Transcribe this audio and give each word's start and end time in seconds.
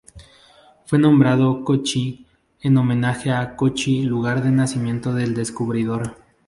Fue 0.87 0.97
nombrado 0.97 1.63
Kochi 1.63 2.25
en 2.61 2.75
homenaje 2.77 3.29
a 3.29 3.55
Kōchi 3.55 4.03
lugar 4.03 4.41
de 4.41 4.49
nacimiento 4.49 5.13
del 5.13 5.35
descubridor. 5.35 6.17